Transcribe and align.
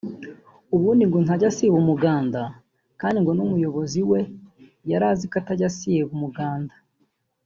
ubundi 0.75 1.03
ngo 1.05 1.17
ntajya 1.25 1.47
asiba 1.51 1.75
umuganda 1.83 2.41
kandi 2.99 3.17
ngo 3.19 3.31
n’umuyobozi 3.33 3.99
we 4.09 4.19
yari 4.89 5.05
azi 5.11 5.25
ko 5.31 5.35
atajya 5.41 5.67
asiba 5.71 6.09
umuganda 6.17 6.75